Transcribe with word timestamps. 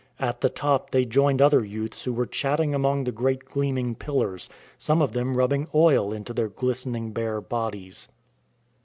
At 0.19 0.41
the 0.41 0.49
top 0.49 0.89
they 0.89 1.05
joined 1.05 1.43
other 1.43 1.63
youths 1.63 2.05
who 2.05 2.13
were 2.13 2.25
chatting 2.25 2.73
among 2.73 3.03
the 3.03 3.11
great 3.11 3.45
gleaming 3.45 3.93
pillars, 3.93 4.49
some 4.79 4.99
of 4.99 5.11
them 5.13 5.37
rubbing 5.37 5.67
oil 5.75 6.11
into 6.11 6.33
their 6.33 6.49
glistening 6.49 7.11
bare 7.11 7.39
bodies. 7.39 8.07